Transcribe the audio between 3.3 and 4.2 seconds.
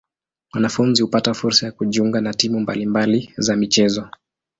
za michezo.